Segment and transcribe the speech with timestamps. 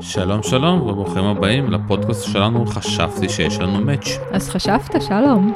[0.00, 4.18] שלום שלום וברוכים הבאים לפודקאסט שלנו חשבתי שיש לנו מאץ'.
[4.32, 5.54] אז חשבת שלום.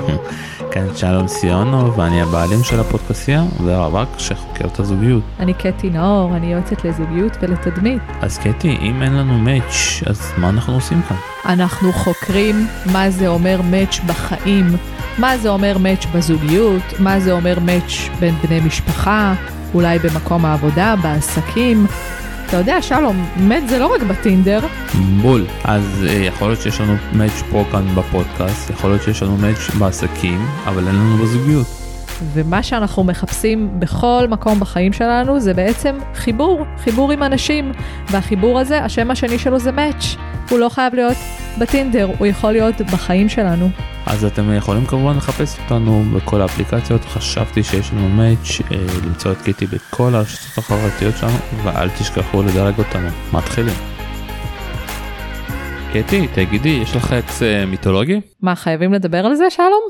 [0.72, 5.22] כן שלום סיונו ואני הבעלים של הפודקאסיה והרווק שחוקר את הזוגיות.
[5.38, 8.02] אני קטי נאור, אני יועצת לזוגיות ולתדמית.
[8.20, 11.16] אז קטי אם אין לנו מאץ' אז מה אנחנו עושים כאן?
[11.46, 14.66] אנחנו חוקרים מה זה אומר מאץ' בחיים,
[15.18, 19.34] מה זה אומר מאץ' בזוגיות, מה זה אומר מאץ' בין בני משפחה,
[19.74, 21.86] אולי במקום העבודה, בעסקים.
[22.52, 24.60] אתה יודע, שלום, מאץ' זה לא רק בטינדר.
[25.22, 25.46] בול.
[25.64, 29.70] אז אה, יכול להיות שיש לנו מאץ' פה כאן בפודקאסט, יכול להיות שיש לנו מאץ'
[29.78, 31.66] בעסקים, אבל אין לנו בזוגיות.
[32.32, 37.72] ומה שאנחנו מחפשים בכל מקום בחיים שלנו זה בעצם חיבור, חיבור עם אנשים.
[38.10, 40.16] והחיבור הזה, השם השני שלו זה מאץ'.
[40.50, 41.16] הוא לא חייב להיות
[41.58, 43.68] בטינדר, הוא יכול להיות בחיים שלנו.
[44.06, 49.42] אז אתם יכולים כמובן לחפש אותנו בכל האפליקציות, חשבתי שיש לנו מאץ', אה, למצוא את
[49.42, 53.08] קיטי בכל הרשתות החברתיות שלנו, ואל תשכחו לדרג אותנו.
[53.32, 53.74] מתחילים.
[55.92, 58.20] קטי, תגידי, יש לך אקס אה, מיתולוגי?
[58.42, 59.82] מה, חייבים לדבר על זה, שלום?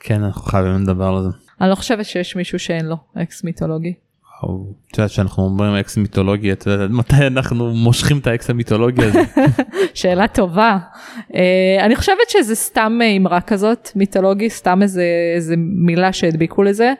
[0.00, 1.28] כן, אנחנו חייבים לדבר על זה.
[1.60, 3.94] אני לא חושבת שיש מישהו שאין לו אקס מיתולוגי.
[4.44, 9.22] את יודעת שאנחנו אומרים אקס מיתולוגי, את יודעת מתי אנחנו מושכים את האקס המיתולוגי הזה?
[9.94, 10.78] שאלה טובה.
[11.18, 11.34] Uh,
[11.80, 16.92] אני חושבת שזה סתם אמרה כזאת, מיתולוגי, סתם איזה, איזה מילה שהדביקו לזה.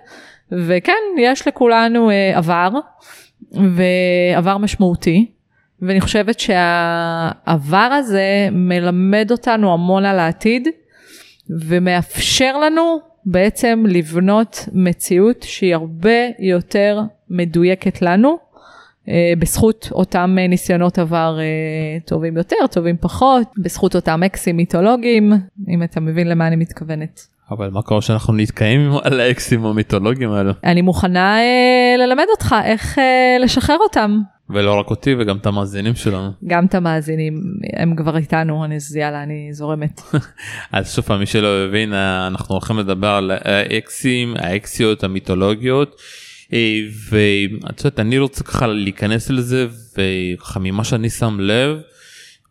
[0.53, 2.69] וכן, יש לכולנו uh, עבר,
[3.53, 5.27] ועבר משמעותי.
[5.83, 10.69] ואני חושבת שהעבר הזה מלמד אותנו המון על העתיד,
[11.51, 17.01] ומאפשר לנו בעצם לבנות מציאות שהיא הרבה יותר
[17.31, 18.39] מדויקת לנו,
[19.09, 25.33] אה, בזכות אותם ניסיונות עבר אה, טובים יותר, טובים פחות, בזכות אותם אקסים מיתולוגיים,
[25.69, 27.21] אם אתה מבין למה אני מתכוונת.
[27.51, 30.53] אבל מה קורה שאנחנו נתקעים על האקסים המיתולוגיים האלו?
[30.65, 34.21] אני מוכנה אה, ללמד אותך איך אה, לשחרר אותם.
[34.51, 36.31] ולא רק אותי וגם את המאזינים שלנו.
[36.47, 37.43] גם את המאזינים,
[37.77, 40.01] הם כבר איתנו, אני אז יאללה, אני זורמת.
[40.73, 46.01] אז שוב פעם, מי שלא הבין, אה, אנחנו הולכים לדבר על האקסים, האקסיות המיתולוגיות.
[46.53, 49.67] אה, ואת יודעת, אני רוצה ככה להיכנס לזה,
[49.99, 51.79] וככה ממה שאני שם לב,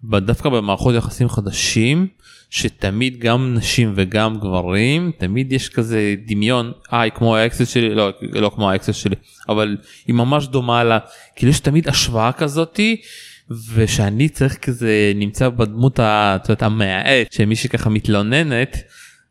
[0.04, 2.08] דווקא במערכות יחסים חדשים,
[2.50, 8.52] שתמיד גם נשים וגם גברים תמיד יש כזה דמיון היא כמו האקסית שלי לא לא
[8.56, 9.16] כמו האקסית שלי
[9.50, 9.78] אבל
[10.08, 11.00] היא ממש דומה לה.
[11.36, 13.02] כאילו יש תמיד השוואה כזאתי
[13.74, 16.00] ושאני צריך כזה נמצא בדמות
[16.60, 18.78] המייעץ שמישהי ככה מתלוננת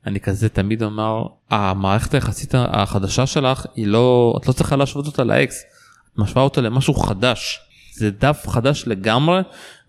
[0.07, 5.25] אני כזה תמיד אומר המערכת היחסית החדשה שלך היא לא את לא צריכה להשוות אותה
[5.25, 5.65] לאקס
[6.13, 7.61] את משווה אותה למשהו חדש
[7.93, 9.41] זה דף חדש לגמרי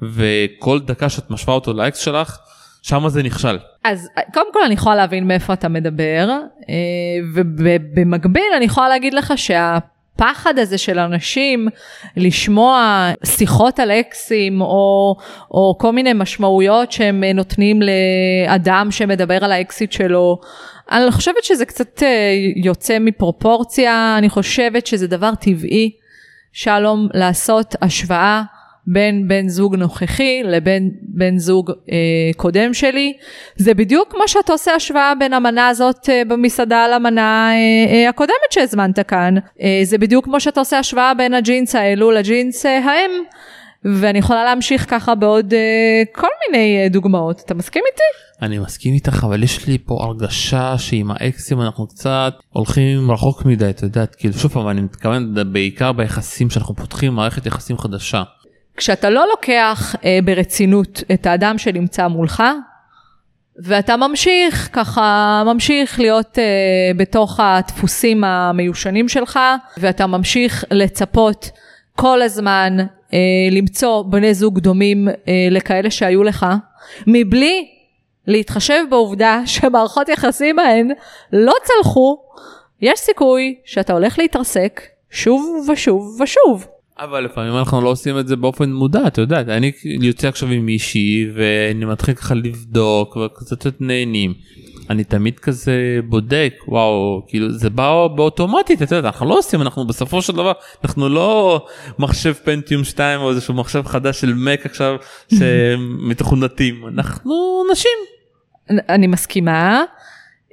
[0.01, 2.37] וכל דקה שאת משווה אותו לאקס שלך.
[2.81, 3.59] שם זה נכשל.
[3.83, 6.29] אז קודם כל אני יכולה להבין מאיפה אתה מדבר,
[6.69, 6.75] אה,
[7.35, 9.33] ובמקביל אני יכולה להגיד לך
[10.17, 11.67] שהפחד הזה של אנשים
[12.17, 15.15] לשמוע שיחות על אקסים או,
[15.51, 20.39] או כל מיני משמעויות שהם נותנים לאדם שמדבר על האקסיט שלו,
[20.91, 25.91] אני חושבת שזה קצת אה, יוצא מפרופורציה, אני חושבת שזה דבר טבעי,
[26.53, 28.43] שלום, לעשות השוואה.
[28.87, 31.95] בין בן זוג נוכחי לבין בן זוג אה,
[32.37, 33.13] קודם שלי.
[33.55, 38.51] זה בדיוק כמו שאתה עושה השוואה בין המנה הזאת אה, במסעדה למנה אה, אה, הקודמת
[38.51, 39.35] שהזמנת כאן.
[39.61, 43.11] אה, זה בדיוק כמו שאתה עושה השוואה בין הג'ינס האלו לג'ינס אה, האם.
[43.85, 47.41] ואני יכולה להמשיך ככה בעוד אה, כל מיני אה, דוגמאות.
[47.45, 48.03] אתה מסכים איתי?
[48.41, 53.69] אני מסכים איתך אבל יש לי פה הרגשה שעם האקסים אנחנו קצת הולכים רחוק מדי
[53.69, 58.23] את יודעת כאילו שוב פעם אני מתכוון בעיקר ביחסים שאנחנו פותחים מערכת יחסים חדשה.
[58.77, 62.43] כשאתה לא לוקח אה, ברצינות את האדם שנמצא מולך,
[63.63, 66.43] ואתה ממשיך ככה, ממשיך להיות אה,
[66.97, 69.39] בתוך הדפוסים המיושנים שלך,
[69.77, 71.49] ואתה ממשיך לצפות
[71.95, 72.77] כל הזמן
[73.13, 73.19] אה,
[73.51, 76.45] למצוא בני זוג דומים אה, לכאלה שהיו לך,
[77.07, 77.67] מבלי
[78.27, 80.89] להתחשב בעובדה שמערכות יחסים ההן
[81.33, 82.17] לא צלחו,
[82.81, 86.67] יש סיכוי שאתה הולך להתרסק שוב ושוב ושוב.
[86.99, 90.65] אבל לפעמים אנחנו לא עושים את זה באופן מודע אתה יודע אני יוצא עכשיו עם
[90.65, 94.33] מישהי ואני מתחיל ככה לבדוק וקצת נהנים.
[94.89, 99.87] אני תמיד כזה בודק וואו כאילו זה בא באוטומטית אתה יודע אנחנו לא עושים אנחנו
[99.87, 100.51] בסופו של דבר
[100.83, 101.65] אנחנו לא
[101.99, 104.95] מחשב פנטיום 2 או איזשהו מחשב חדש של מק עכשיו
[105.39, 107.97] שמתכונתים אנחנו נשים.
[108.69, 109.83] אני מסכימה.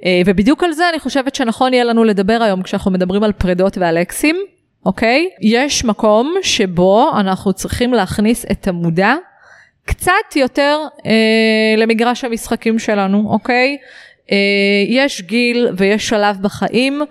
[0.05, 3.77] אה, ובדיוק על זה אני חושבת שנכון יהיה לנו לדבר היום כשאנחנו מדברים על פרדות
[3.77, 4.54] ועל אקסים.
[4.85, 5.29] אוקיי?
[5.41, 9.13] יש מקום שבו אנחנו צריכים להכניס את המודע
[9.85, 13.77] קצת יותר אה, למגרש המשחקים שלנו, אוקיי?
[14.31, 14.37] אה,
[14.87, 17.01] יש גיל ויש שלב בחיים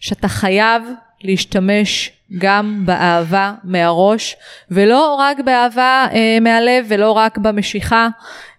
[0.00, 0.82] שאתה חייב
[1.22, 4.36] להשתמש גם באהבה מהראש,
[4.70, 8.08] ולא רק באהבה אה, מהלב ולא רק במשיכה,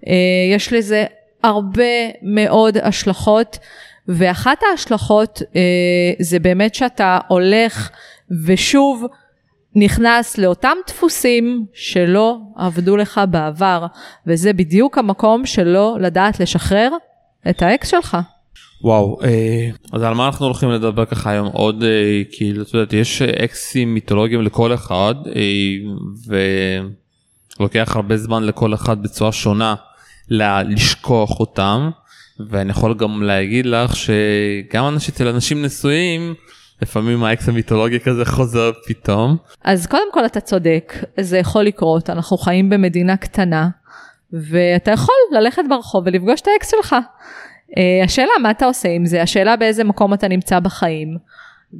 [0.07, 0.13] אה,
[0.55, 1.05] יש לזה
[1.43, 1.83] הרבה
[2.21, 3.59] מאוד השלכות,
[4.07, 5.61] ואחת ההשלכות אה,
[6.19, 7.89] זה באמת שאתה הולך
[8.45, 9.05] ושוב
[9.75, 13.85] נכנס לאותם דפוסים שלא עבדו לך בעבר,
[14.27, 16.89] וזה בדיוק המקום שלא לדעת לשחרר
[17.49, 18.17] את האקס שלך.
[18.83, 22.93] וואו, אה, אז על מה אנחנו הולכים לדבר ככה היום עוד, אה, כאילו, את יודעת,
[22.93, 26.41] יש אקסים מיתולוגיים לכל אחד, אה,
[27.59, 29.75] ולוקח הרבה זמן לכל אחד בצורה שונה
[30.29, 31.89] לשכוח אותם,
[32.49, 36.33] ואני יכול גם להגיד לך שגם אנשים, אצל אנשים נשואים,
[36.81, 39.37] לפעמים האקס המיתולוגי כזה חוזר פתאום.
[39.63, 43.69] אז קודם כל אתה צודק, זה יכול לקרות, אנחנו חיים במדינה קטנה,
[44.33, 46.95] ואתה יכול ללכת ברחוב ולפגוש את האקס שלך.
[47.71, 51.17] Uh, השאלה מה אתה עושה עם זה, השאלה באיזה מקום אתה נמצא בחיים,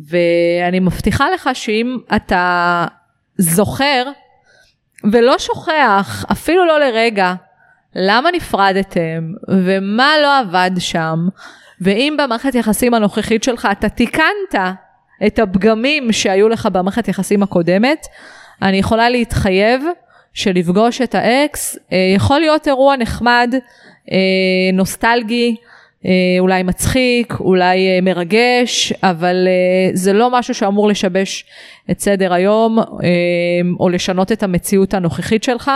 [0.10, 2.86] ואני מבטיחה לך שאם אתה
[3.38, 4.04] זוכר
[5.12, 7.34] ולא שוכח, אפילו לא לרגע,
[7.96, 9.31] למה נפרדתם
[9.66, 11.28] ומה לא עבד שם,
[11.83, 14.56] ואם במערכת יחסים הנוכחית שלך אתה תיקנת
[15.27, 18.07] את הפגמים שהיו לך במערכת יחסים הקודמת,
[18.62, 19.83] אני יכולה להתחייב
[20.33, 23.53] שלפגוש את האקס אה, יכול להיות אירוע נחמד,
[24.12, 24.18] אה,
[24.74, 25.56] נוסטלגי,
[26.06, 29.47] אה, אולי מצחיק, אולי מרגש, אבל
[29.94, 31.45] זה לא משהו שאמור לשבש
[31.91, 32.79] את סדר היום
[33.79, 35.71] או לשנות את המציאות הנוכחית שלך.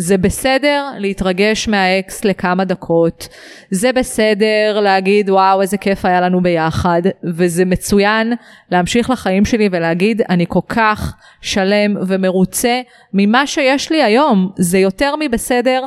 [0.00, 3.28] זה בסדר להתרגש מהאקס לכמה דקות,
[3.70, 8.32] זה בסדר להגיד וואו איזה כיף היה לנו ביחד, וזה מצוין
[8.70, 12.80] להמשיך לחיים שלי ולהגיד אני כל כך שלם ומרוצה
[13.14, 15.84] ממה שיש לי היום, זה יותר מבסדר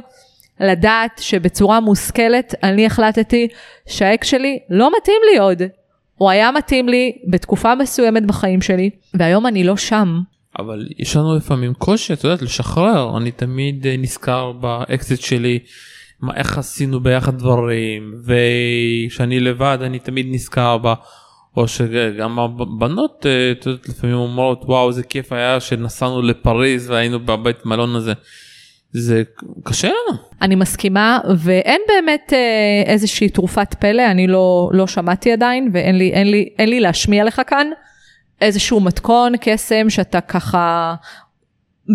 [0.60, 3.48] לדעת שבצורה מושכלת אני החלטתי
[3.88, 5.62] שהאקס שלי לא מתאים לי עוד.
[6.16, 10.22] הוא היה מתאים לי בתקופה מסוימת בחיים שלי, והיום אני לא שם.
[10.60, 13.18] אבל יש לנו לפעמים קושי, את יודעת, לשחרר.
[13.18, 15.60] אני תמיד אה, נזכר באקסית שלי,
[16.22, 20.94] מה, איך עשינו ביחד דברים, וכשאני לבד אני תמיד נזכר בה.
[21.58, 27.20] או שגם הבנות, אה, את יודעת, לפעמים אומרות, וואו, איזה כיף היה שנסענו לפריז והיינו
[27.20, 28.14] בבית מלון הזה.
[28.94, 29.24] זה
[29.64, 30.18] קשה לנו.
[30.42, 36.12] אני מסכימה, ואין באמת אה, איזושהי תרופת פלא, אני לא, לא שמעתי עדיין, ואין לי,
[36.14, 37.68] אין לי, אין לי להשמיע לך כאן.
[38.42, 40.96] איזשהו מתכון קסם שאתה ככה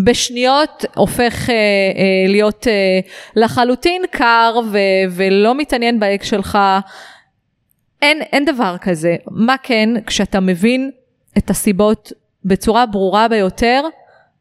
[0.05, 2.99] בשניות הופך אה, אה, להיות אה,
[3.35, 4.77] לחלוטין קר ו,
[5.11, 6.57] ולא מתעניין באק שלך.
[8.01, 9.15] אין, אין דבר כזה.
[9.31, 10.91] מה כן, כשאתה מבין
[11.37, 12.11] את הסיבות
[12.45, 13.81] בצורה ברורה ביותר,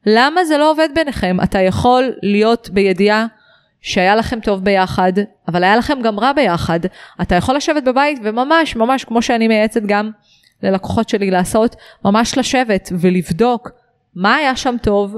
[0.06, 1.36] למה זה לא עובד ביניכם?
[1.42, 3.26] אתה יכול להיות בידיעה
[3.80, 5.12] שהיה לכם טוב ביחד,
[5.48, 6.80] אבל היה לכם גם רע ביחד.
[7.22, 10.10] אתה יכול לשבת בבית וממש, ממש כמו שאני מייעצת גם
[10.66, 13.70] ללקוחות שלי לעשות, ממש לשבת ולבדוק
[14.14, 15.16] מה היה שם טוב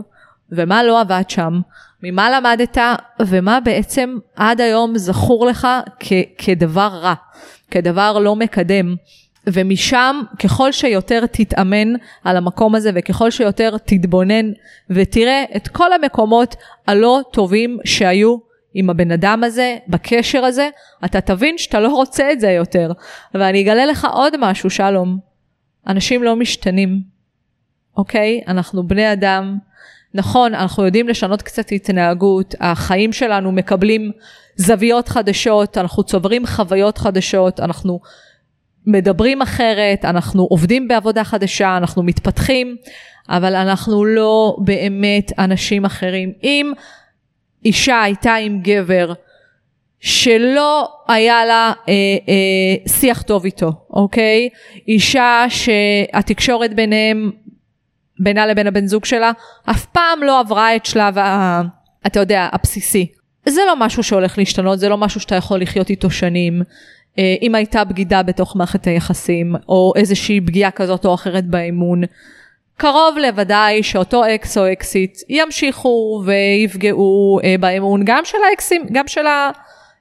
[0.53, 1.61] ומה לא עבד שם,
[2.03, 2.79] ממה למדת
[3.21, 5.69] ומה בעצם עד היום זכור לך
[6.01, 7.15] כ- כדבר רע,
[7.71, 8.95] כדבר לא מקדם.
[9.53, 11.89] ומשם ככל שיותר תתאמן
[12.25, 14.53] על המקום הזה וככל שיותר תתבונן
[14.91, 16.57] ותראה את כל המקומות
[16.87, 18.37] הלא טובים שהיו
[18.75, 20.69] עם הבן אדם הזה, בקשר הזה,
[21.05, 22.93] אתה תבין שאתה לא רוצה את זה יותר.
[23.35, 25.28] ואני אגלה לך עוד משהו, שלום.
[25.87, 27.01] אנשים לא משתנים,
[27.97, 28.41] אוקיי?
[28.49, 29.59] אנחנו בני אדם.
[30.15, 34.13] נכון, אנחנו יודעים לשנות קצת התנהגות, החיים שלנו מקבלים
[34.57, 38.01] זוויות חדשות, אנחנו צוברים חוויות חדשות, אנחנו
[38.87, 42.77] מדברים אחרת, אנחנו עובדים בעבודה חדשה, אנחנו מתפתחים,
[43.29, 46.33] אבל אנחנו לא באמת אנשים אחרים.
[46.43, 46.73] אם
[47.65, 49.13] אישה הייתה עם גבר
[50.01, 51.95] שלא היה לה אה,
[52.29, 54.49] אה, שיח טוב איתו, אוקיי?
[54.89, 57.31] אישה שהתקשורת ביניהם,
[58.21, 59.33] בינה לבין הבן זוג שלה,
[59.71, 61.63] אף פעם לא עברה את שלב, ה,
[62.07, 63.07] אתה יודע, הבסיסי.
[63.47, 66.63] זה לא משהו שהולך להשתנות, זה לא משהו שאתה יכול לחיות איתו שנים.
[67.19, 72.03] אה, אם הייתה בגידה בתוך מערכת היחסים, או איזושהי פגיעה כזאת או אחרת באמון,
[72.77, 79.27] קרוב לוודאי שאותו אקס או אקסיט ימשיכו ויפגעו אה, באמון גם של האקסים, גם של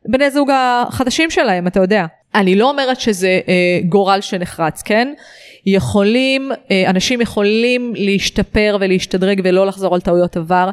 [0.08, 2.06] הבני זוג החדשים שלהם, אתה יודע.
[2.36, 5.14] אני לא אומרת שזה אה, גורל שנחרץ, כן?
[5.66, 10.70] יכולים, אה, אנשים יכולים להשתפר ולהשתדרג ולא לחזור על טעויות עבר,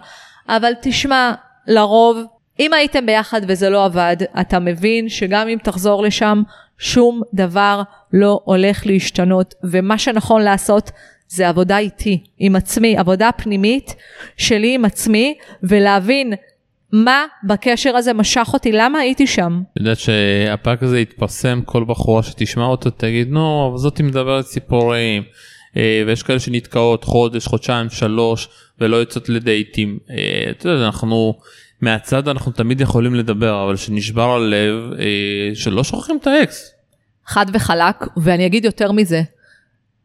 [0.49, 1.33] אבל תשמע,
[1.67, 2.19] לרוב,
[2.61, 6.43] אם הייתם ביחד וזה לא עבד, אתה מבין שגם אם תחזור לשם,
[6.79, 10.91] שום דבר לא הולך להשתנות, ומה שנכון לעשות
[11.29, 13.95] זה עבודה איתי, עם עצמי, עבודה פנימית
[14.37, 16.35] שלי עם עצמי, ולהבין
[16.95, 19.63] מה בקשר הזה משך אותי, למה הייתי שם.
[19.73, 25.23] את יודעת שהפרק הזה יתפרסם, כל בחורה שתשמע אותו תגיד, נו, אבל זאתי מדברת סיפורים.
[25.77, 28.49] אה, ויש כאלה שנתקעות חודש, חודשיים, שלוש,
[28.81, 29.99] ולא יוצאות לדייטים.
[30.11, 31.35] אה, אתה יודע, אנחנו,
[31.81, 36.75] מהצד אנחנו תמיד יכולים לדבר, אבל כשנשבר הלב, אה, שלא שוכחים את האקס.
[37.27, 39.23] חד וחלק, ואני אגיד יותר מזה,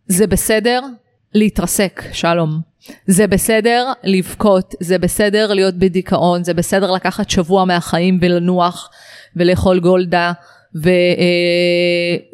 [0.07, 0.81] זה בסדר
[1.33, 2.68] להתרסק, שלום.
[3.07, 8.89] זה בסדר לבכות, זה בסדר להיות בדיכאון, זה בסדר לקחת שבוע מהחיים ולנוח
[9.35, 10.31] ולאכול גולדה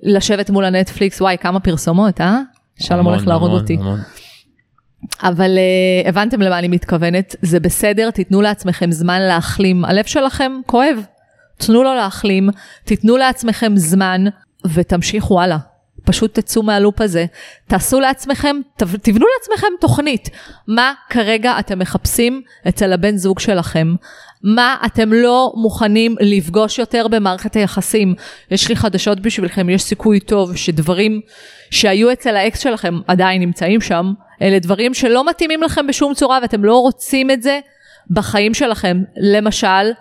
[0.01, 2.39] ולשבת מול הנטפליקס, וואי, כמה פרסומות, אה?
[2.79, 3.73] שלום הולך להרוג אותי.
[3.73, 3.99] המון.
[5.23, 9.85] אבל uh, הבנתם למה אני מתכוונת, זה בסדר, תיתנו לעצמכם זמן להחלים.
[9.85, 10.97] הלב שלכם כואב,
[11.57, 12.49] תנו לו להחלים,
[12.83, 14.23] תיתנו לעצמכם זמן
[14.73, 15.57] ותמשיכו הלאה.
[16.05, 17.25] פשוט תצאו מהלופ הזה,
[17.67, 20.29] תעשו לעצמכם, תב- תבנו לעצמכם תוכנית.
[20.67, 23.95] מה כרגע אתם מחפשים אצל הבן זוג שלכם?
[24.43, 28.15] מה אתם לא מוכנים לפגוש יותר במערכת היחסים?
[28.51, 31.21] יש לי חדשות בשבילכם, יש סיכוי טוב שדברים
[31.71, 36.65] שהיו אצל האקס שלכם עדיין נמצאים שם, אלה דברים שלא מתאימים לכם בשום צורה ואתם
[36.65, 37.59] לא רוצים את זה
[38.09, 39.03] בחיים שלכם.
[39.17, 39.91] למשל,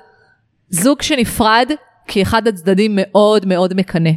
[0.71, 1.71] זוג שנפרד
[2.07, 4.11] כי אחד הצדדים מאוד מאוד מקנא,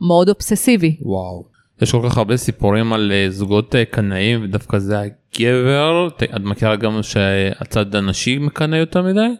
[0.00, 0.96] מאוד אובססיבי.
[1.00, 1.44] וואו.
[1.82, 6.76] יש כל כך הרבה סיפורים על אה, זוגות אה, קנאים ודווקא זה הגבר, את מכירה
[6.76, 9.34] גם שהצד הנשי מקנא יותר מדי?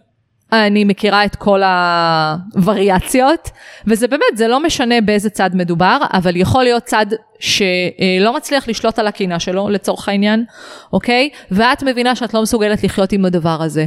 [0.52, 3.50] אני מכירה את כל הווריאציות,
[3.86, 7.06] וזה באמת, זה לא משנה באיזה צד מדובר, אבל יכול להיות צד
[7.38, 10.44] שלא מצליח לשלוט על הקינה שלו, לצורך העניין,
[10.92, 11.30] אוקיי?
[11.50, 13.86] ואת מבינה שאת לא מסוגלת לחיות עם הדבר הזה.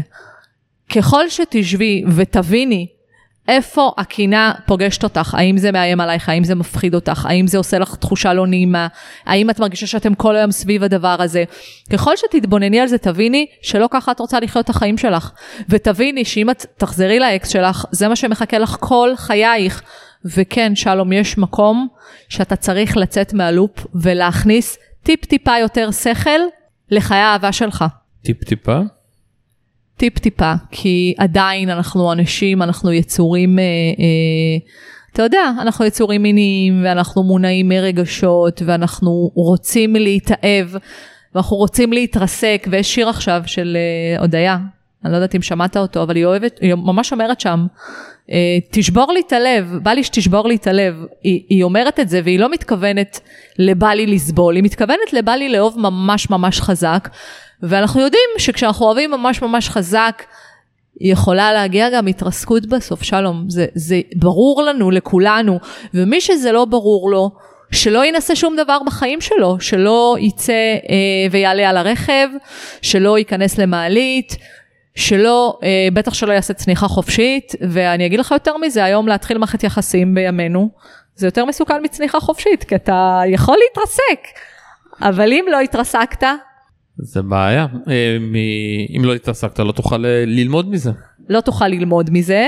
[0.96, 2.88] ככל שתשבי ותביני
[3.48, 7.80] איפה הקינה פוגשת אותך, האם זה מאיים עלייך, האם זה מפחיד אותך, האם זה עושה
[7.80, 8.88] לך תחושה לא נעימה,
[9.26, 11.44] האם את מרגישה שאתם כל היום סביב הדבר הזה.
[11.94, 15.32] ככל שתתבונני על זה תביני שלא ככה את רוצה לחיות את החיים שלך.
[15.70, 19.82] ותביני שאם את תחזרי לאקס שלך, זה מה שמחכה לך כל חייך.
[20.26, 21.88] וכן, שלום, יש מקום
[22.30, 26.40] שאתה צריך לצאת מהלופ ולהכניס טיפ טיפה יותר שכל
[26.92, 27.86] לחיי האהבה שלך.
[28.24, 28.97] טיפ
[29.98, 30.10] טיפה?
[30.10, 34.58] טיפ טיפה, כי עדיין אנחנו אנשים, אנחנו יצורים, אה, אה,
[35.14, 40.68] אתה יודע, אנחנו יצורים מיניים ואנחנו מונעים מרגשות ואנחנו רוצים להתאהב
[41.36, 44.58] ואנחנו רוצים להתרסק ויש שיר עכשיו של אה, הודיה,
[45.06, 47.66] אני לא יודעת אם שמעת אותו, אבל היא אוהבת, היא ממש אומרת שם,
[48.32, 50.96] אה, תשבור לי את הלב, בא לי שתשבור לי את הלב.
[51.24, 53.20] היא, היא אומרת את זה והיא לא מתכוונת
[53.60, 57.10] לבא לי לסבול, היא מתכוונת לבא לי לאהוב ממש ממש חזק.
[57.64, 60.24] ואנחנו יודעים שכשאנחנו אוהבים ממש ממש חזק,
[61.02, 63.50] יכולה להגיע גם התרסקות בסוף, שלום.
[63.50, 65.60] זה, זה ברור לנו, לכולנו,
[65.94, 67.32] ומי שזה לא ברור לו,
[67.72, 72.28] שלא ינסה שום דבר בחיים שלו, שלא יצא אה, ויעלה על הרכב,
[72.82, 74.36] שלא ייכנס למעלית,
[74.96, 79.64] שלא, אה, בטח שלא יעשה צניחה חופשית, ואני אגיד לך יותר מזה, היום להתחיל מערכת
[79.64, 80.70] יחסים בימינו,
[81.16, 84.28] זה יותר מסוכן מצניחה חופשית, כי אתה יכול להתרסק,
[85.02, 86.24] אבל אם לא התרסקת,
[87.00, 87.68] זה בעיה.
[87.88, 88.18] אה,
[88.98, 90.92] אם לא התעסקת לא תוכל אה, ללמוד מזה.
[91.30, 92.48] לא תוכל ללמוד מזה,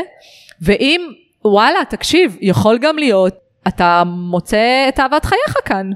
[0.61, 1.01] ואם,
[1.45, 3.33] וואלה, תקשיב, יכול גם להיות,
[3.67, 5.89] אתה מוצא את אהבת חייך כאן.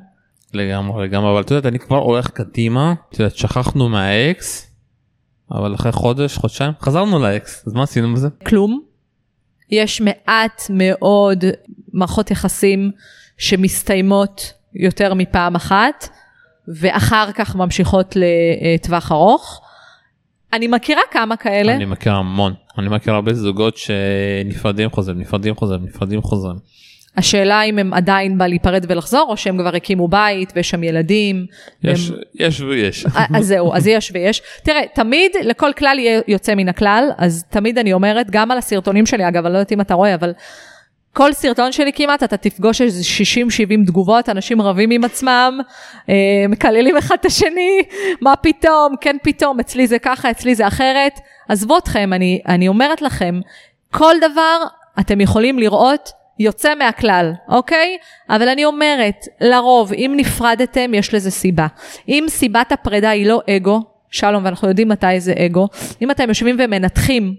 [0.53, 4.71] לגמרי לגמרי אבל את יודעת אני כבר הולך קדימה את יודעת שכחנו מהאקס
[5.51, 8.27] אבל אחרי חודש חודשיים חזרנו לאקס אז מה עשינו בזה?
[8.45, 8.81] כלום.
[9.71, 11.45] יש מעט מאוד
[11.93, 12.91] מערכות יחסים
[13.37, 16.09] שמסתיימות יותר מפעם אחת,
[16.67, 19.61] ואחר כך ממשיכות לטווח ארוך.
[20.53, 21.75] אני מכירה כמה כאלה.
[21.75, 26.55] אני מכיר המון אני מכיר הרבה זוגות שנפרדים חוזרים נפרדים חוזרים נפרדים חוזרים.
[27.17, 31.45] השאלה אם הם עדיין בא להיפרד ולחזור, או שהם כבר הקימו בית ויש שם ילדים.
[31.83, 33.05] יש והם- יש ויש.
[33.35, 34.41] אז זהו, אז יש ויש.
[34.63, 39.05] תראה, תמיד לכל כלל יהיה יוצא מן הכלל, אז תמיד אני אומרת, גם על הסרטונים
[39.05, 40.33] שלי, אגב, אני לא יודעת אם אתה רואה, אבל
[41.13, 43.01] כל סרטון שלי כמעט, אתה תפגוש איזה
[43.83, 45.59] 60-70 תגובות, אנשים רבים עם עצמם,
[46.09, 47.81] אה, מקללים אחד את השני,
[48.21, 51.19] מה פתאום, כן פתאום, אצלי זה ככה, אצלי זה אחרת.
[51.49, 53.39] עזבו אתכם, אני, אני אומרת לכם,
[53.91, 54.57] כל דבר
[54.99, 57.97] אתם יכולים לראות יוצא מהכלל, אוקיי?
[58.29, 61.67] אבל אני אומרת, לרוב, אם נפרדתם, יש לזה סיבה.
[62.07, 65.67] אם סיבת הפרידה היא לא אגו, שלום, ואנחנו יודעים מתי זה אגו,
[66.01, 67.35] אם אתם יושבים ומנתחים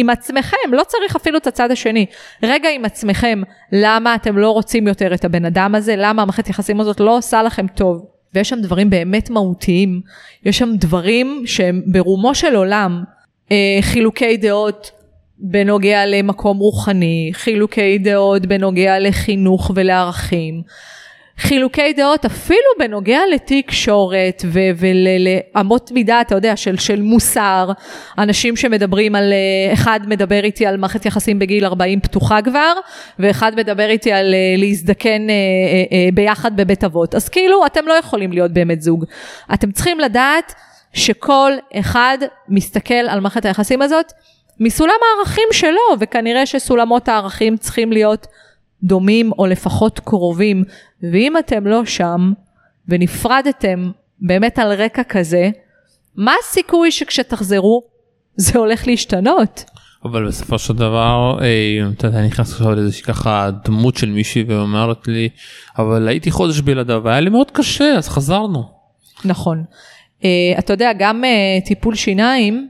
[0.00, 2.06] עם עצמכם, לא צריך אפילו את הצד השני,
[2.42, 6.80] רגע עם עצמכם, למה אתם לא רוצים יותר את הבן אדם הזה, למה המערכת יחסים
[6.80, 8.06] הזאת לא עושה לכם טוב.
[8.34, 10.00] ויש שם דברים באמת מהותיים,
[10.44, 13.04] יש שם דברים שהם ברומו של עולם,
[13.52, 14.90] אה, חילוקי דעות
[15.38, 20.62] בנוגע למקום רוחני, חילוקי דעות בנוגע לחינוך ולערכים,
[21.38, 24.44] חילוקי דעות אפילו בנוגע לתקשורת
[24.76, 27.70] ולאמות מידה, אתה יודע, של, של מוסר.
[28.18, 32.72] אנשים שמדברים על, אה, אחד מדבר איתי על מערכת יחסים בגיל 40 פתוחה כבר,
[33.18, 37.14] ואחד מדבר איתי על אה, להזדקן אה, ביחד בבית אבות.
[37.14, 39.04] אז כאילו, אתם לא יכולים להיות באמת זוג.
[39.54, 40.54] אתם צריכים לדעת
[40.92, 42.18] שכל אחד
[42.48, 44.12] מסתכל על מערכת היחסים הזאת
[44.60, 48.26] מסולם הערכים שלו, וכנראה שסולמות הערכים צריכים להיות
[48.82, 50.64] דומים או לפחות קרובים,
[51.02, 52.32] ואם אתם לא שם
[52.88, 55.50] ונפרדתם באמת על רקע כזה,
[56.16, 57.82] מה הסיכוי שכשתחזרו
[58.36, 59.64] זה הולך להשתנות?
[60.04, 64.42] אבל בסופו של דבר, אה, אתה יודע, אני נכנס עכשיו לאיזושהי ככה דמות של מישהי
[64.42, 65.28] ואומרת לי,
[65.78, 68.64] אבל הייתי חודש בלעדיו והיה לי מאוד קשה, אז חזרנו.
[69.24, 69.64] נכון.
[70.24, 72.68] אה, אתה יודע, גם אה, טיפול שיניים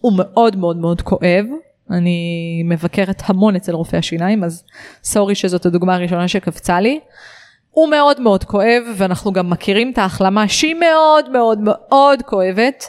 [0.00, 1.44] הוא מאוד מאוד מאוד כואב.
[1.92, 4.64] אני מבקרת המון אצל רופאי השיניים, אז
[5.04, 7.00] סורי שזאת הדוגמה הראשונה שקפצה לי.
[7.70, 12.84] הוא מאוד מאוד כואב, ואנחנו גם מכירים את ההחלמה שהיא מאוד מאוד מאוד כואבת,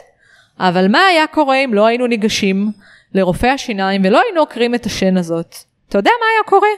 [0.60, 2.70] אבל מה היה קורה אם לא היינו ניגשים
[3.14, 5.56] לרופאי השיניים ולא היינו עוקרים את השן הזאת?
[5.88, 6.68] אתה יודע מה היה קורה?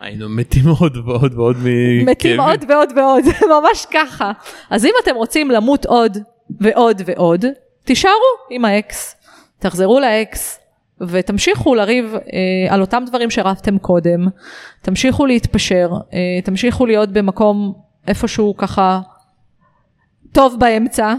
[0.00, 2.06] היינו מתים עוד ועוד ועוד מכאבים.
[2.06, 3.24] מתים עוד ועוד ועוד,
[3.60, 4.32] ממש ככה.
[4.70, 6.18] אז אם אתם רוצים למות עוד
[6.60, 7.44] ועוד ועוד,
[7.84, 8.14] תישארו
[8.50, 9.16] עם האקס.
[9.58, 10.60] תחזרו לאקס,
[11.00, 14.26] ותמשיכו לריב אה, על אותם דברים שרבתם קודם,
[14.82, 17.72] תמשיכו להתפשר, אה, תמשיכו להיות במקום
[18.08, 19.00] איפשהו ככה
[20.32, 21.14] טוב באמצע,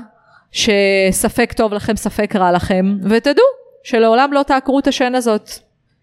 [0.51, 3.45] שספק טוב לכם, ספק רע לכם, ותדעו
[3.83, 5.49] שלעולם לא תעקרו את השן הזאת,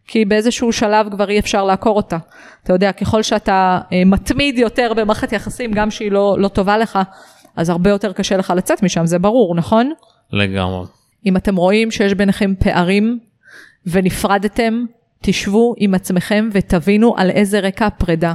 [0.06, 2.16] כי באיזשהו שלב כבר אי אפשר לעקור אותה.
[2.64, 6.98] אתה יודע, ככל שאתה אה, מתמיד יותר במערכת יחסים, גם שהיא לא, לא טובה לך,
[7.56, 9.92] אז הרבה יותר קשה לך לצאת משם, זה ברור, נכון?
[10.32, 10.86] לגמרי.
[11.26, 13.18] אם אתם רואים שיש ביניכם פערים
[13.86, 14.84] ונפרדתם,
[15.22, 18.34] תשבו עם עצמכם ותבינו על איזה רקע הפרידה.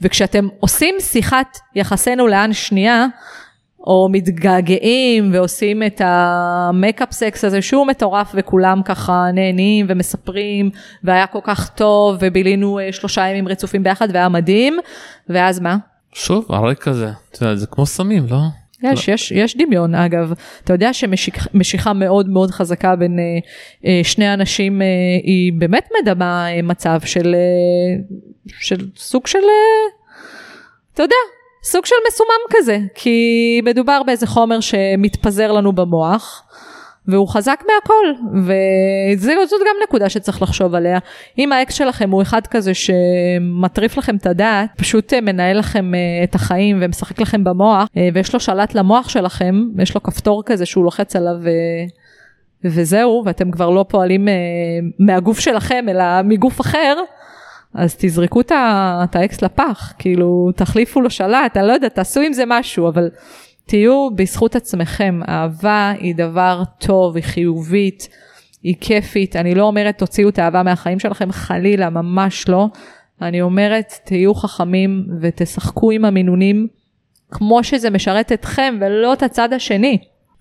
[0.00, 3.06] וכשאתם עושים שיחת יחסינו לאן שנייה,
[3.86, 10.70] או מתגעגעים ועושים את המקאפ סקס הזה שהוא מטורף וכולם ככה נהנים ומספרים
[11.04, 14.78] והיה כל כך טוב ובילינו אה, שלושה ימים רצופים ביחד והיה מדהים
[15.28, 15.76] ואז מה?
[16.12, 17.10] שוב הרקע זה,
[17.54, 18.38] זה כמו סמים לא?
[18.92, 19.14] יש, לא.
[19.14, 20.32] יש, יש דמיון אגב.
[20.64, 23.24] אתה יודע שמשיכה מאוד מאוד חזקה בין אה,
[23.86, 24.86] אה, שני אנשים אה,
[25.22, 28.02] היא באמת מדמה אה, מצב של, אה,
[28.58, 30.04] של סוג של, אה,
[30.94, 31.16] אתה יודע,
[31.64, 36.42] סוג של מסומם כזה, כי מדובר באיזה חומר שמתפזר לנו במוח.
[37.08, 38.34] והוא חזק מהכל,
[39.18, 40.98] וזאת גם נקודה שצריך לחשוב עליה.
[41.38, 46.24] אם האקס שלכם הוא אחד כזה שמטריף לכם את הדעת, פשוט אה, מנהל לכם אה,
[46.24, 50.66] את החיים ומשחק לכם במוח, אה, ויש לו שלט למוח שלכם, יש לו כפתור כזה
[50.66, 51.36] שהוא לוחץ עליו
[52.64, 54.28] וזהו, ואתם כבר לא פועלים
[54.98, 56.96] מהגוף שלכם, אלא מגוף אחר.
[57.74, 58.52] אז תזרקו את
[59.16, 63.10] האקס לפח, כאילו תחליפו לו שלט, אני לא יודעת, תעשו עם זה משהו, אבל
[63.66, 68.08] תהיו בזכות עצמכם, אהבה היא דבר טוב, היא חיובית,
[68.62, 72.68] היא כיפית, אני לא אומרת תוציאו את האהבה מהחיים שלכם, חלילה, ממש לא.
[73.22, 76.66] אני אומרת תהיו חכמים ותשחקו עם המינונים
[77.30, 79.98] כמו שזה משרת אתכם ולא את הצד השני.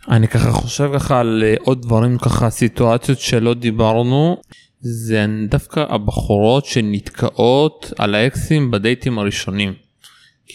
[0.09, 4.37] אני ככה חושב ככה על אה, עוד דברים ככה סיטואציות שלא דיברנו
[4.79, 9.73] זה דווקא הבחורות שנתקעות על האקסים בדייטים הראשונים.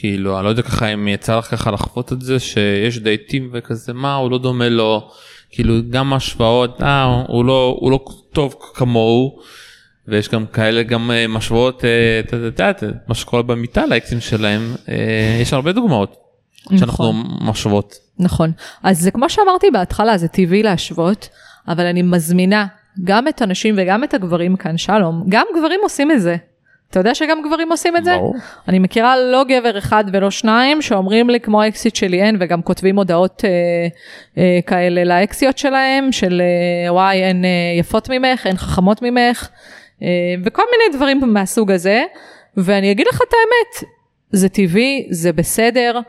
[0.01, 3.93] כאילו אני לא יודע ככה אם יצא לך ככה לחוות את זה שיש דייטים וכזה
[3.93, 5.11] מה הוא לא דומה לו
[5.51, 9.39] כאילו גם השוואות אה הוא לא הוא לא טוב כמוהו
[10.09, 12.71] ויש גם כאלה גם אה, משוואות אה,
[13.09, 16.17] מה שקורה במיטה לאקסים שלהם אה, יש הרבה דוגמאות
[16.79, 17.49] שאנחנו נכון.
[17.49, 17.95] משוות.
[18.19, 21.29] נכון אז זה כמו שאמרתי בהתחלה זה טבעי להשוות
[21.69, 22.67] אבל אני מזמינה
[23.05, 26.37] גם את הנשים וגם את הגברים כאן שלום גם גברים עושים את זה
[26.91, 28.17] אתה יודע שגם גברים עושים את זה?
[28.17, 28.35] ברור.
[28.69, 32.97] אני מכירה לא גבר אחד ולא שניים שאומרים לי כמו האקסיט שלי אין וגם כותבים
[32.97, 33.51] הודעות אה,
[34.39, 36.43] אה, כאלה לאקסיות שלהם של
[36.87, 39.49] אה, וואי אין אה, יפות ממך, אין חכמות ממך
[40.03, 40.09] אה,
[40.45, 42.03] וכל מיני דברים מהסוג הזה
[42.57, 43.91] ואני אגיד לך את האמת,
[44.31, 46.01] זה טבעי, זה בסדר,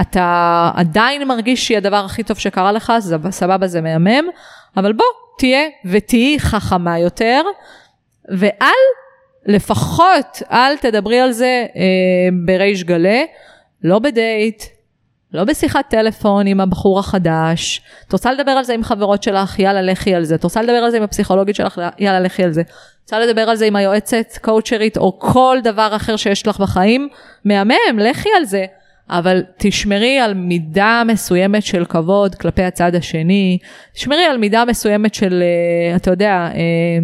[0.00, 4.28] אתה עדיין מרגיש שהיא הדבר הכי טוב שקרה לך, זה סבבה זה מהמם,
[4.76, 5.06] אבל בוא
[5.38, 7.42] תהיה ותהיי חכמה יותר
[8.28, 8.74] ואל
[9.46, 11.82] לפחות אל תדברי על זה אה,
[12.46, 13.26] בריש גלי,
[13.84, 14.62] לא בדייט,
[15.32, 17.82] לא בשיחת טלפון עם הבחור החדש.
[18.06, 20.34] את רוצה לדבר על זה עם חברות שלך, יאללה לכי על זה.
[20.34, 22.60] את רוצה לדבר על זה עם הפסיכולוגית שלך, יאללה לכי על זה.
[22.60, 22.66] את
[23.02, 27.08] רוצה לדבר על זה עם היועצת, קואוצ'רית, או כל דבר אחר שיש לך בחיים,
[27.44, 28.64] מהמם, לכי על זה.
[29.10, 33.58] אבל תשמרי על מידה מסוימת של כבוד כלפי הצד השני,
[33.94, 36.98] תשמרי על מידה מסוימת של, אה, אתה יודע, אה,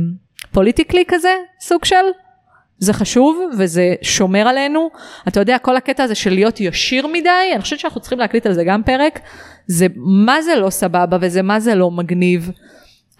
[0.52, 2.04] פוליטיקלי כזה, סוג של,
[2.78, 4.90] זה חשוב וזה שומר עלינו.
[5.28, 8.52] אתה יודע, כל הקטע הזה של להיות ישיר מדי, אני חושבת שאנחנו צריכים להקליט על
[8.52, 9.20] זה גם פרק,
[9.66, 12.50] זה מה זה לא סבבה וזה מה זה לא מגניב.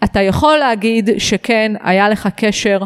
[0.03, 2.79] אתה יכול להגיד שכן, היה לך קשר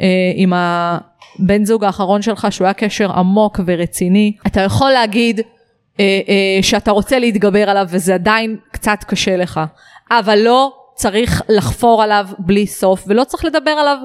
[0.00, 4.32] אה, עם הבן זוג האחרון שלך, שהוא היה קשר עמוק ורציני.
[4.46, 5.40] אתה יכול להגיד
[6.00, 9.60] אה, אה, שאתה רוצה להתגבר עליו וזה עדיין קצת קשה לך,
[10.10, 13.96] אבל לא צריך לחפור עליו בלי סוף ולא צריך לדבר עליו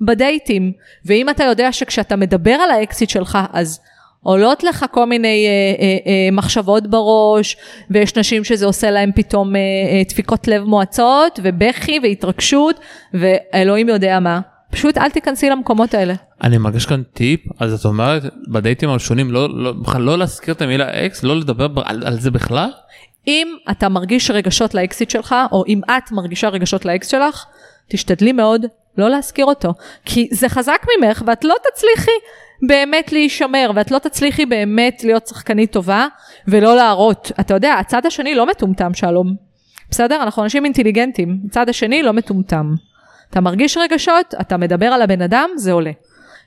[0.00, 0.72] בדייטים.
[1.04, 3.80] ואם אתה יודע שכשאתה מדבר על האקסיט שלך, אז
[4.22, 5.50] עולות לך כל מיני אה,
[5.82, 7.56] אה, אה, מחשבות בראש,
[7.90, 12.80] ויש נשים שזה עושה להם פתאום אה, אה, דפיקות לב מואצות, ובכי והתרגשות,
[13.14, 14.40] ואלוהים יודע מה.
[14.70, 16.14] פשוט אל תיכנסי למקומות האלה.
[16.42, 21.06] אני מרגיש כאן טיפ אז את אומרת בדייטים הראשונים לא לא לא להזכיר את המילה
[21.06, 22.70] אקס לא לדבר על, על זה בכלל.
[23.26, 27.44] אם אתה מרגיש רגשות לאקסיט שלך, או אם את מרגישה רגשות לאקס שלך,
[27.88, 28.66] תשתדלי מאוד
[28.98, 29.72] לא להזכיר אותו.
[30.04, 32.10] כי זה חזק ממך ואת לא תצליחי
[32.68, 36.06] באמת להישמר, ואת לא תצליחי באמת להיות שחקנית טובה,
[36.48, 37.32] ולא להראות.
[37.40, 39.34] אתה יודע, הצד השני לא מטומטם, שלום.
[39.90, 40.22] בסדר?
[40.22, 41.38] אנחנו אנשים אינטליגנטים.
[41.48, 42.74] הצד השני לא מטומטם.
[43.30, 45.90] אתה מרגיש רגשות, אתה מדבר על הבן אדם, זה עולה.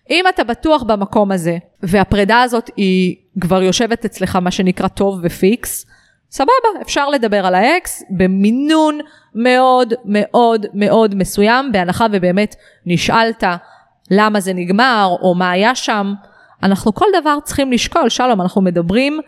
[0.09, 5.85] אם אתה בטוח במקום הזה, והפרידה הזאת היא כבר יושבת אצלך מה שנקרא טוב ופיקס,
[6.31, 8.99] סבבה, אפשר לדבר על האקס במינון
[9.35, 13.43] מאוד מאוד מאוד מסוים, בהנחה ובאמת נשאלת
[14.11, 16.13] למה זה נגמר, או מה היה שם.
[16.63, 19.19] אנחנו כל דבר צריכים לשקול, שלום, אנחנו מדברים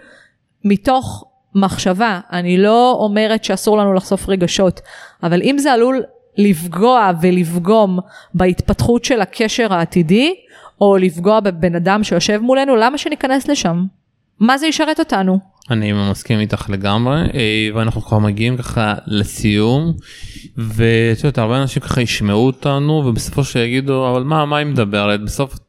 [0.65, 2.19] מתוך מחשבה.
[2.31, 4.81] אני לא אומרת שאסור לנו לחשוף רגשות,
[5.23, 6.03] אבל אם זה עלול
[6.37, 7.99] לפגוע ולפגום
[8.33, 10.35] בהתפתחות של הקשר העתידי,
[10.81, 13.85] או לפגוע בבן אדם שיושב מולנו, למה שניכנס לשם?
[14.39, 15.39] מה זה ישרת אותנו?
[15.69, 19.93] אני מסכים איתך לגמרי אה, ואנחנו כבר מגיעים ככה לסיום
[20.57, 25.21] ואת יודעת הרבה אנשים ככה ישמעו אותנו ובסופו של יגידו אבל מה מה היא מדברת
[25.21, 25.59] בסוף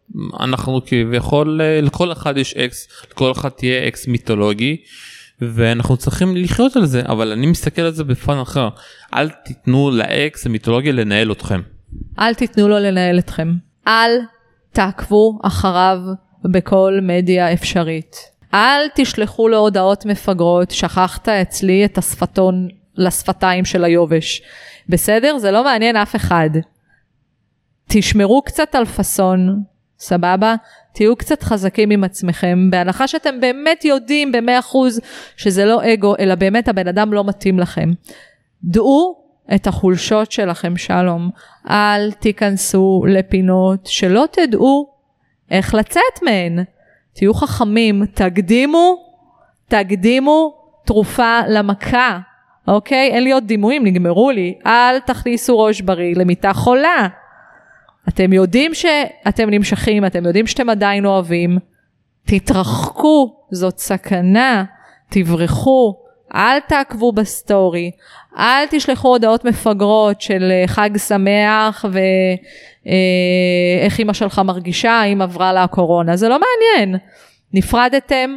[0.40, 4.76] אנחנו כביכול אה, לכל אחד יש אקס לכל אחד תהיה אקס מיתולוגי
[5.40, 8.68] ואנחנו צריכים לחיות על זה אבל אני מסתכל על זה בפן אחר
[9.14, 11.60] אל תיתנו לאקס המיתולוגיה לנהל אתכם.
[12.18, 13.52] אל תיתנו לו לנהל אתכם.
[13.86, 14.10] אל
[14.72, 15.98] תעקבו אחריו
[16.44, 18.31] בכל מדיה אפשרית.
[18.54, 24.42] אל תשלחו לו הודעות מפגרות, שכחת אצלי את השפתון לשפתיים של היובש.
[24.88, 25.38] בסדר?
[25.38, 26.50] זה לא מעניין אף אחד.
[27.88, 29.62] תשמרו קצת על פאסון,
[29.98, 30.54] סבבה?
[30.94, 35.00] תהיו קצת חזקים עם עצמכם, בהנחה שאתם באמת יודעים במאה אחוז
[35.36, 37.90] שזה לא אגו, אלא באמת הבן אדם לא מתאים לכם.
[38.64, 39.22] דעו
[39.54, 41.30] את החולשות שלכם, שלום.
[41.70, 44.92] אל תיכנסו לפינות שלא תדעו
[45.50, 46.64] איך לצאת מהן.
[47.14, 48.96] תהיו חכמים, תקדימו,
[49.68, 52.18] תקדימו תרופה למכה,
[52.68, 53.10] אוקיי?
[53.10, 54.58] אין לי עוד דימויים, נגמרו לי.
[54.66, 57.08] אל תכניסו ראש בריא למיטה חולה.
[58.08, 61.58] אתם יודעים שאתם נמשכים, אתם יודעים שאתם עדיין אוהבים,
[62.26, 64.64] תתרחקו, זאת סכנה,
[65.10, 65.94] תברחו,
[66.34, 67.90] אל תעקבו ב story,
[68.38, 71.84] אל תשלחו הודעות מפגרות של חג שמח
[72.86, 76.98] ואיך אימא שלך מרגישה, האם עברה לה הקורונה, זה לא מעניין.
[77.52, 78.30] נפרדתם,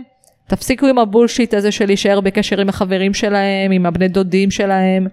[0.48, 5.08] תפסיקו עם ה bullshit הזה של להישאר בקשר עם החברים שלהם, עם הבני דודים שלהם,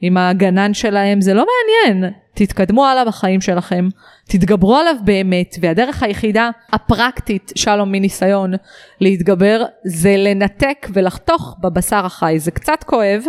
[0.00, 2.12] עם הגנן שלהם, זה לא מעניין.
[2.34, 3.88] תתקדמו הלאה בחיים שלכם,
[4.28, 8.52] תתגברו עליו באמת, והדרך היחידה הפרקטית, שלום מניסיון,
[9.00, 12.34] להתגבר, זה לנתק ולחתוך בבשר החי.
[12.38, 13.22] זה קצת כואב,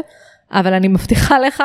[0.51, 1.63] אבל אני מבטיחה לך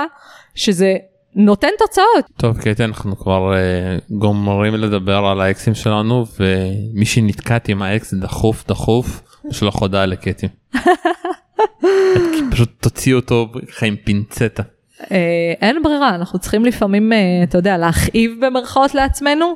[0.54, 0.96] שזה
[1.34, 2.24] נותן תוצאות.
[2.36, 8.64] טוב קטי אנחנו כבר uh, גומרים לדבר על האקסים שלנו ומי שנתקעתי עם האקס דחוף
[8.68, 10.48] דחוף לשלוח הודעה לקטי.
[12.50, 14.62] פשוט תוציא אותו ככה עם פינצטה.
[15.12, 19.54] אה, אין ברירה, אנחנו צריכים לפעמים, אה, אתה יודע, להכאיב במרכאות לעצמנו,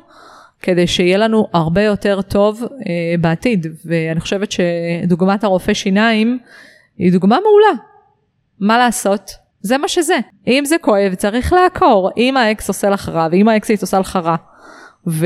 [0.61, 3.67] כדי שיהיה לנו הרבה יותר טוב אה, בעתיד.
[3.85, 6.39] ואני חושבת שדוגמת הרופא שיניים
[6.97, 7.81] היא דוגמה מעולה.
[8.59, 9.31] מה לעשות?
[9.63, 10.17] זה מה שזה.
[10.47, 12.09] אם זה כואב, צריך לעקור.
[12.17, 14.35] אם האקס עושה לך רע, ואם האקסית עושה לך רע,
[15.07, 15.25] ו...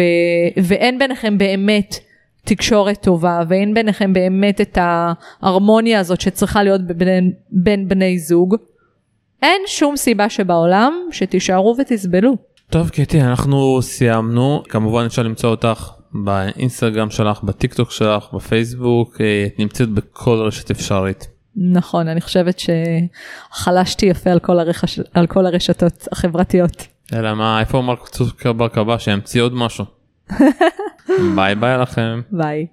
[0.64, 1.96] ואין ביניכם באמת
[2.46, 8.56] תקשורת טובה, ואין ביניכם באמת את ההרמוניה הזאת שצריכה להיות בין, בין בני זוג,
[9.42, 12.36] אין שום סיבה שבעולם שתישארו ותסבלו.
[12.70, 19.46] טוב קטי אנחנו סיימנו כמובן אפשר למצוא אותך באינסטגרם שלך בטיק טוק שלך בפייסבוק אה,
[19.48, 21.37] את נמצאת בכל רשת אפשרית.
[21.58, 25.00] נכון אני חושבת שחלשתי יפה על כל, הרחש...
[25.14, 26.88] על כל הרשתות החברתיות.
[27.14, 29.86] אלא מה איפה מרק צוקרברג הבא שימציא עוד משהו.
[31.36, 32.22] ביי ביי לכם.
[32.32, 32.66] ביי.